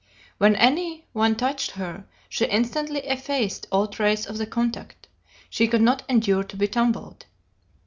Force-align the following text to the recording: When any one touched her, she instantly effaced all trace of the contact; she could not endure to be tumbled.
When 0.39 0.55
any 0.55 1.05
one 1.13 1.35
touched 1.35 1.69
her, 1.73 2.05
she 2.27 2.45
instantly 2.47 3.01
effaced 3.01 3.67
all 3.71 3.85
trace 3.87 4.25
of 4.25 4.39
the 4.39 4.47
contact; 4.47 5.07
she 5.47 5.67
could 5.67 5.79
not 5.83 6.01
endure 6.09 6.43
to 6.43 6.57
be 6.57 6.67
tumbled. 6.67 7.27